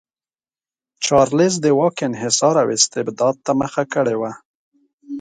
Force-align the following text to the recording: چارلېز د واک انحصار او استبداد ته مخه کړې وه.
چارلېز 1.05 1.55
د 1.63 1.65
واک 1.77 1.97
انحصار 2.07 2.55
او 2.63 2.67
استبداد 2.77 3.35
ته 3.45 3.51
مخه 3.61 3.83
کړې 3.93 4.15
وه. 4.21 4.31